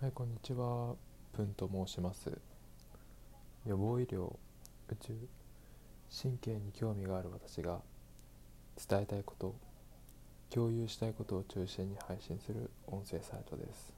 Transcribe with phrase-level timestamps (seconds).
[0.00, 0.94] はい、こんにちは。
[1.32, 2.30] プンと申します。
[3.66, 4.36] 予防医療、
[4.88, 5.12] 宇宙、
[6.22, 7.80] 神経に興味がある私が
[8.88, 9.56] 伝えたいこと、
[10.50, 13.92] 共有したいことを中心に配信する音声サイトです。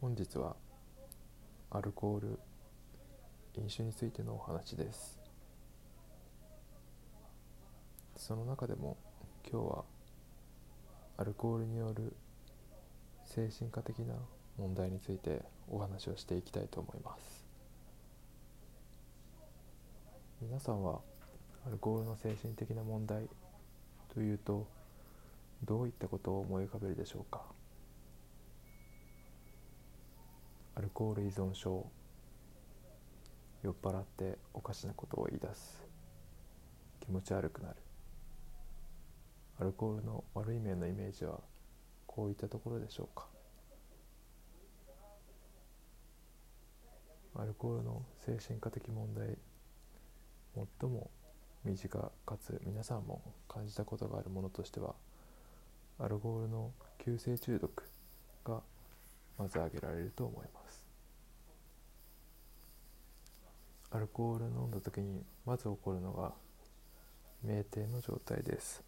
[0.00, 0.56] 本日は
[1.70, 2.40] アルコール、
[3.56, 5.20] 飲酒についてのお話です。
[8.16, 8.96] その中でも
[9.48, 9.84] 今日は
[11.16, 12.12] アルコールによる
[13.34, 14.14] 精神科的な
[14.56, 17.44] 問題についてお話をしていきたいと思います。
[20.40, 21.00] 皆さんは
[21.66, 23.28] アルコールの精神的な問題
[24.12, 24.68] というと
[25.64, 27.42] どういったことを思い浮かべるでしょうか？
[30.76, 31.84] アルコール依存症
[33.64, 35.82] 酔っ払っておかしなことを言い出す。
[37.00, 37.76] 気持ち悪くなる。
[39.58, 41.40] アルコールの悪い面のイメージは
[42.14, 43.26] こういったところでしょうか。
[47.34, 49.36] アルコールの精神科的問題
[50.80, 51.10] 最も
[51.64, 54.94] 身近かつ皆さんも感じたことがあるものとしては
[55.98, 56.70] アルコールの
[57.04, 57.90] 急性中毒
[58.44, 58.60] が
[59.36, 60.84] まず挙げられると思います。
[63.90, 66.32] アルコール飲んだ時にまず起こるのが
[67.44, 68.84] 酩酊の状態です。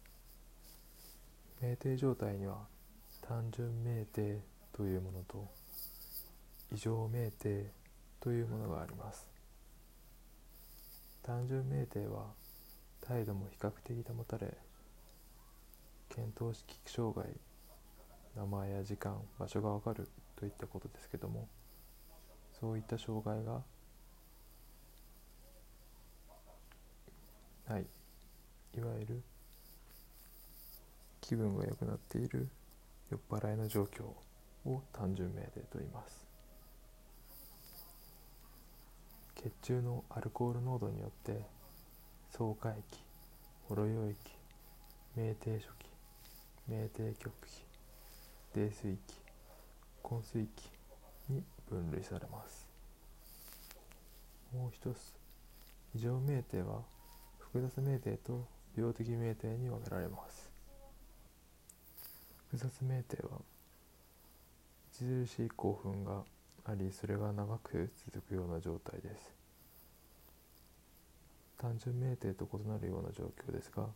[1.61, 2.76] 酩酊状態には
[3.21, 4.39] 単純酩酊
[4.73, 5.47] というものと
[6.73, 7.65] 異常酩酊
[8.19, 9.27] というものがあります。
[11.23, 12.27] 単純酩酊は
[13.01, 14.53] 態度も比較的保たれ
[16.15, 17.25] 見当識障害
[18.35, 20.07] 名前や時間場所がわかる
[20.37, 21.47] といったことですけども
[22.59, 23.61] そういった障害が
[27.67, 27.85] ない
[28.77, 29.21] いわゆる
[31.21, 32.47] 気分が良くなっている
[33.09, 34.03] 酔っ払いの状況
[34.69, 36.27] を単純名でと言います。
[39.35, 41.41] 血中のアルコール濃度によって
[42.31, 42.99] 爽快期
[43.67, 44.31] ほろ酔い期
[45.15, 45.89] 酩酊初期
[46.69, 47.65] 酩酊極期
[48.53, 49.15] 泥酔期
[50.03, 50.69] 昏睡期
[51.29, 52.67] に分類されます。
[54.53, 55.13] もう一つ
[55.95, 56.81] 異常酩酊は
[57.39, 60.46] 複雑酩酊と病的酩酊に分けられます。
[62.49, 63.41] 複雑酩酊は
[64.93, 66.23] 著しい興奮が
[66.65, 69.31] ありそれが長く続くような状態です。
[71.57, 73.87] 単純酩酊と異なるような状況ですが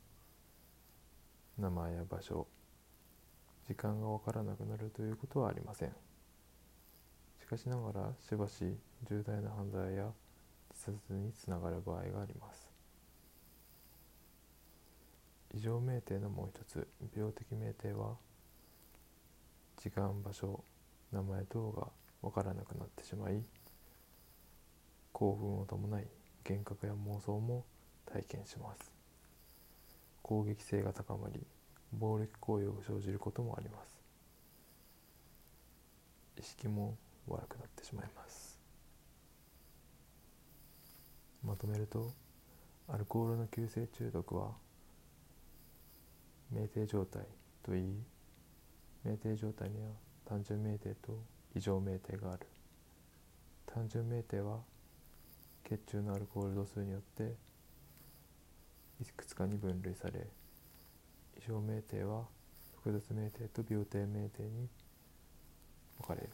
[1.57, 2.47] 名前や場所
[3.67, 5.89] 時間が分からなくなるということはありません。
[7.39, 8.75] しかしながらしばし
[9.09, 10.11] 重大な犯罪や
[10.71, 12.69] 自殺につながる場合があります。
[15.53, 18.15] 異常酩酊のもう一つ病的酩酊は
[19.81, 20.63] 時間場所
[21.11, 21.87] 名前等が
[22.21, 23.41] 分からなくなってしまい
[25.11, 26.05] 興奮を伴い
[26.47, 27.65] 幻覚や妄想も
[28.05, 28.91] 体験します。
[30.21, 31.41] 攻撃性が高まり
[31.93, 33.97] 暴力行為を生じることもあります。
[36.37, 36.95] 意識も
[37.27, 38.59] 悪くなってしまいます。
[41.43, 42.11] まとめると
[42.87, 44.51] アルコールの急性中毒は
[46.53, 47.23] 酩酊状態
[47.63, 48.03] といい
[49.05, 49.89] 酩酊状態には
[50.25, 51.23] 単純酩酊と
[51.55, 52.47] 異常酩酊がある。
[53.65, 54.59] 単純酩酊は
[55.63, 57.35] 血中のアルコール度数によって
[59.01, 60.27] いくつかに分類され
[61.37, 62.25] 異常酩酊は
[62.75, 64.67] 複雑酩酊と病定酩酊に
[65.99, 66.29] 分かれる。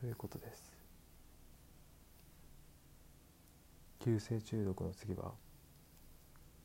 [0.00, 0.72] ということです。
[4.00, 5.32] 急性中毒の次は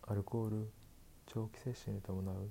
[0.08, 0.72] アルコール
[1.28, 2.50] 長期摂取に伴う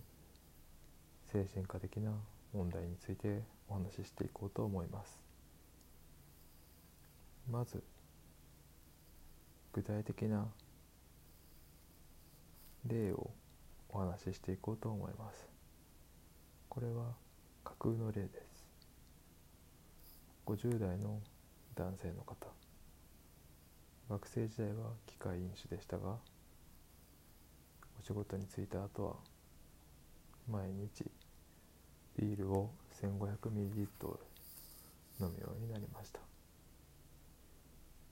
[1.32, 2.12] 精神科的な
[2.56, 5.20] 問題についてお話ししていこうと思います。
[7.50, 7.82] まず
[9.74, 10.46] 具体的な
[12.86, 13.30] 例を
[13.90, 15.46] お話ししていこうと思います。
[16.70, 17.12] これは
[17.62, 18.66] 架空の例です。
[20.46, 21.20] 50代の
[21.74, 22.46] 男性の方。
[24.08, 26.16] 学生時代は機械飲酒でしたが
[27.98, 29.16] お仕事に就いた後は
[30.48, 31.04] 毎日
[32.18, 32.70] ビールを
[33.02, 34.18] 1500ml
[35.20, 36.20] 飲むようになりました。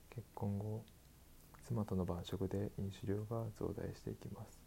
[0.09, 0.83] 結婚後
[1.67, 4.61] 妻との晩食で飲酒量が増大していきます。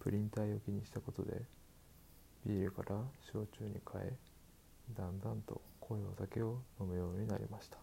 [0.00, 1.42] プリン体を気にしたことで
[2.44, 2.96] ビールから
[3.32, 4.12] 焼酎に変え
[4.98, 7.78] だんだんと濃いお酒を飲むようになりました。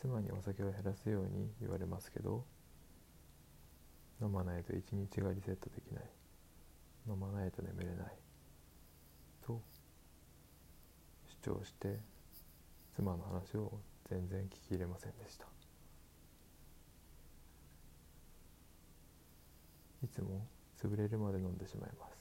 [0.00, 2.44] 妻にお酒を減らすように言われますけど
[4.20, 6.04] 飲まないと一日がリセットできない。
[7.08, 8.12] 飲まないと眠れない。
[9.46, 9.60] と
[11.42, 11.98] 主張して
[12.96, 13.72] 妻の話を
[14.10, 15.46] 全然聞き入れませんでした。
[20.04, 20.46] いつも
[20.80, 22.18] 潰れるまで飲んでしまいます。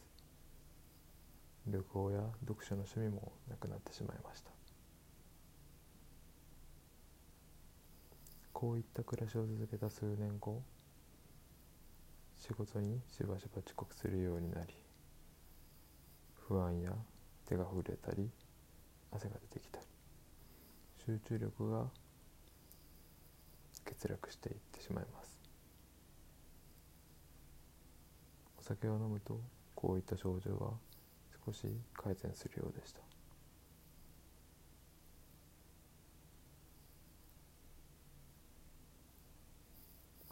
[1.67, 4.51] 旅行や読書の趣味もなくなってしまいました。
[8.53, 10.63] こういった暮らしを続けた数年後
[12.39, 14.73] 仕事にしばしば遅刻するようになり
[16.47, 16.91] 不安や
[17.47, 18.29] 手が震えたり
[19.11, 19.85] 汗が出てきたり
[21.05, 21.85] 集中力が
[23.85, 25.37] 欠落していってしまいます。
[28.59, 29.39] お酒を飲むと
[29.75, 30.71] こういった症状は
[31.45, 32.99] 少し改善するようでした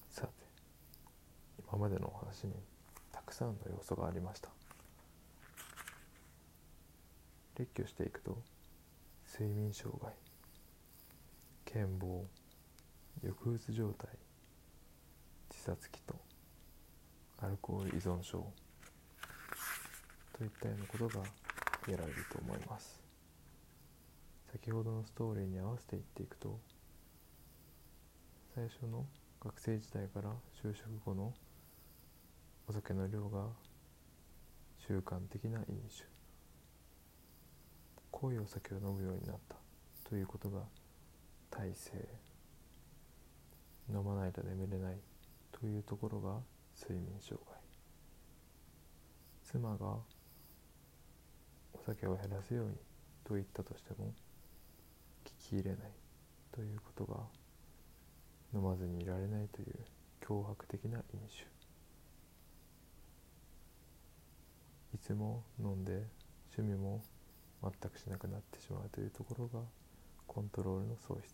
[0.10, 0.32] さて
[1.76, 2.54] 今までのお話に
[3.12, 4.48] たくさんの要素がありました。
[7.60, 8.38] 列挙していくと
[9.30, 10.14] 睡眠障害
[11.66, 12.24] 健忘
[13.22, 14.08] 抑うつ状態
[15.52, 16.16] 自殺祈祷
[17.46, 18.46] アルコール依存症
[20.38, 21.26] といったようなことが
[21.82, 23.02] 挙げられると思います。
[24.50, 26.58] 先ほどのストーリーに合わせて言っていくと
[28.56, 29.06] 最初の
[29.44, 30.30] 学生時代から
[30.64, 31.34] 就職後の
[32.68, 33.46] お酒の量が
[34.88, 36.06] 習慣的な飲酒。
[38.10, 39.56] 濃いお酒を飲むようになった。
[40.10, 40.62] ということが
[41.52, 42.08] 体勢。
[43.94, 44.98] 飲まないと眠れない。
[45.52, 46.40] というところが
[46.82, 47.56] 睡眠障害。
[49.44, 50.04] 妻がお
[51.86, 52.74] 酒を減らすように
[53.24, 54.12] と言ったとしても
[55.24, 55.92] 聞き入れない。
[56.52, 57.20] ということが
[58.56, 59.76] 飲まずにいられないという
[60.22, 61.55] 脅迫的な飲酒。
[65.14, 66.04] も飲んで
[66.58, 67.02] 趣味も
[67.62, 69.60] 全くしなくなってしまうというところが
[70.28, 71.34] コントロールの喪失。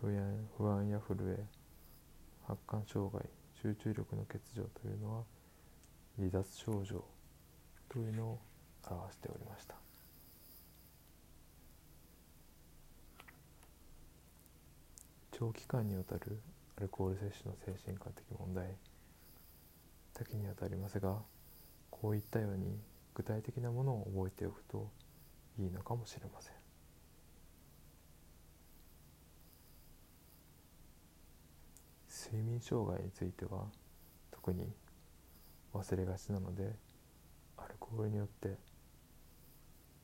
[0.00, 1.44] 不安不安や震え
[2.46, 3.22] 発汗障害
[3.60, 5.22] 集中力の欠如というのは
[6.16, 7.04] 離脱症状
[7.90, 8.38] というのを
[8.88, 9.74] 表しておりました。
[15.32, 16.38] 長期間にわたる
[16.76, 18.89] アルコール摂取の精神科的問題。
[20.20, 21.16] 多岐にわたりますが
[21.90, 22.78] こういったように
[23.14, 24.90] 具体的なものを覚えておくと
[25.58, 26.54] いいのかもしれません。
[32.32, 33.64] 睡眠障害については
[34.30, 34.70] 特に
[35.72, 36.70] 忘れがちなので
[37.56, 38.56] アルコールによって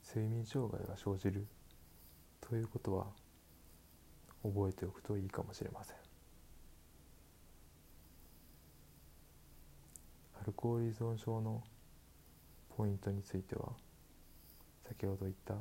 [0.02, 1.46] 睡眠障害が生じる
[2.40, 3.06] ということは
[4.42, 5.96] 覚えておくといいかもしれません
[10.35, 11.62] アルコール依存症の
[12.76, 13.72] ポイントについては
[14.86, 15.54] 先ほど言った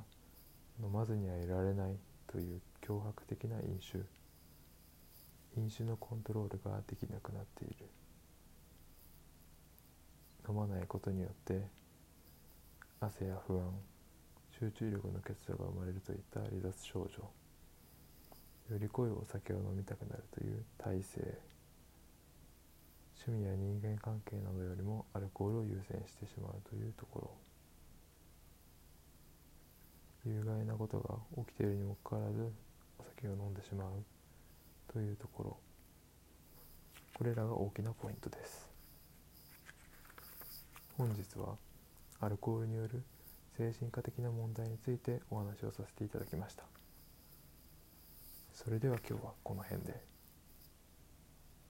[0.84, 1.96] 飲まずにはいられない
[2.28, 4.00] という脅迫的な飲酒
[5.58, 7.88] 飲酒のコントロールができなくなっている。
[10.48, 11.66] 飲まないことによって
[13.00, 13.64] 汗や不安
[14.60, 17.24] 集中力の欠如が生まれるといった離脱症状
[18.72, 21.38] より濃いお酒を飲みたくなるという体勢
[23.28, 27.32] 趣味や人間関係などよりもアルコールを優先してしまうというところ。
[30.26, 32.52] 有害なことが起きているにもかかわらず
[33.00, 33.88] お酒を飲んでしまう
[34.94, 35.58] というところ。
[37.16, 38.70] これらが大きなポイントです。
[40.96, 41.56] 本日は
[42.20, 43.04] アルコールによる
[43.58, 46.64] 精神科的な問題についてお話をさせていただきました。
[48.54, 50.15] それでは今日はこの辺で。